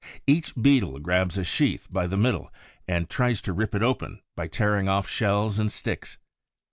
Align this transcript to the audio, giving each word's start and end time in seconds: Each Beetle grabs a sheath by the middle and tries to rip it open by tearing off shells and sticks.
Each 0.25 0.51
Beetle 0.55 0.97
grabs 0.97 1.37
a 1.37 1.43
sheath 1.43 1.87
by 1.91 2.07
the 2.07 2.17
middle 2.17 2.51
and 2.87 3.07
tries 3.07 3.39
to 3.41 3.53
rip 3.53 3.75
it 3.75 3.83
open 3.83 4.23
by 4.35 4.47
tearing 4.47 4.89
off 4.89 5.07
shells 5.07 5.59
and 5.59 5.71
sticks. 5.71 6.17